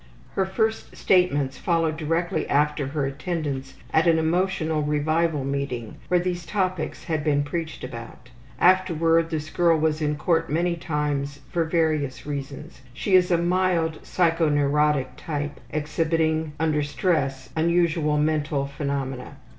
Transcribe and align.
Her 0.33 0.47
first 0.47 0.95
statements 0.97 1.59
followed 1.59 1.95
directly 1.95 2.49
after 2.49 2.87
her 2.87 3.05
attendance 3.05 3.75
at 3.93 4.07
an 4.07 4.17
emotional 4.17 4.81
revival 4.81 5.43
meeting 5.43 5.97
where 6.07 6.19
these 6.19 6.43
topics 6.43 7.03
had 7.03 7.23
been 7.23 7.43
preached 7.43 7.83
about. 7.83 8.29
Afterward 8.59 9.29
this 9.29 9.51
girl 9.51 9.77
was 9.77 10.01
in 10.01 10.15
court 10.15 10.49
many 10.49 10.75
times 10.75 11.41
for 11.51 11.65
various 11.65 12.25
reasons. 12.25 12.81
She 12.95 13.13
is 13.13 13.29
a 13.29 13.37
mild 13.37 14.01
psychoneurotic 14.01 15.09
type, 15.17 15.59
exhibiting 15.69 16.53
under 16.59 16.81
stress 16.81 17.49
unusual 17.55 18.17
mental 18.17 18.65
phenomena. 18.65 19.35